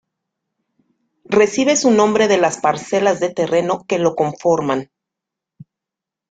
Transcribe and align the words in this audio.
Recibe 1.29 1.75
su 1.75 1.91
nombre 1.91 2.27
de 2.27 2.39
las 2.39 2.57
parcelas 2.57 3.19
de 3.19 3.31
terreno 3.31 3.85
que 3.87 3.99
lo 3.99 4.15
conforman. 4.15 4.89